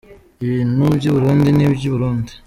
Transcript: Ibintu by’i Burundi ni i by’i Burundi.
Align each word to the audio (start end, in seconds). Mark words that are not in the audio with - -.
Ibintu 0.45 0.81
by’i 0.97 1.09
Burundi 1.15 1.49
ni 1.55 1.63
i 1.65 1.67
by’i 1.75 1.89
Burundi. 1.93 2.31